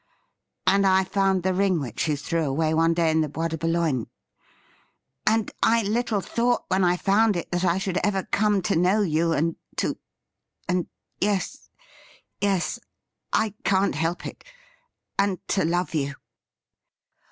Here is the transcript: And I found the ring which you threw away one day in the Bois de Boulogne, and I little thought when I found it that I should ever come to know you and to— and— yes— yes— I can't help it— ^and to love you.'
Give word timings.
And 0.65 0.87
I 0.87 1.03
found 1.03 1.43
the 1.43 1.53
ring 1.53 1.79
which 1.79 2.07
you 2.07 2.17
threw 2.17 2.41
away 2.43 2.73
one 2.73 2.95
day 2.95 3.11
in 3.11 3.21
the 3.21 3.29
Bois 3.29 3.49
de 3.49 3.57
Boulogne, 3.59 4.07
and 5.27 5.51
I 5.61 5.83
little 5.83 6.21
thought 6.21 6.65
when 6.69 6.83
I 6.83 6.97
found 6.97 7.35
it 7.37 7.51
that 7.51 7.63
I 7.63 7.77
should 7.77 7.99
ever 8.03 8.23
come 8.23 8.63
to 8.63 8.75
know 8.75 9.03
you 9.03 9.31
and 9.33 9.57
to— 9.75 9.99
and— 10.67 10.87
yes— 11.21 11.69
yes— 12.41 12.79
I 13.31 13.53
can't 13.63 13.93
help 13.93 14.25
it— 14.25 14.43
^and 15.19 15.37
to 15.49 15.63
love 15.65 15.93
you.' 15.93 16.15